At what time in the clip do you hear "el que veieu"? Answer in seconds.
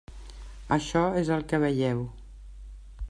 1.37-2.03